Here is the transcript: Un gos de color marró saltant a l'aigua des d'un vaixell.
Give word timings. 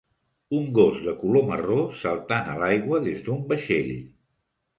Un 0.59 0.63
gos 0.77 0.95
de 1.07 1.13
color 1.19 1.45
marró 1.49 1.77
saltant 1.99 2.49
a 2.55 2.57
l'aigua 2.65 3.03
des 3.05 3.23
d'un 3.29 3.45
vaixell. 3.53 3.95